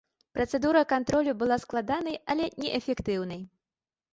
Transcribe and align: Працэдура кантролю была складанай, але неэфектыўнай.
Працэдура 0.37 0.81
кантролю 0.93 1.35
была 1.41 1.57
складанай, 1.65 2.17
але 2.35 2.51
неэфектыўнай. 2.65 3.41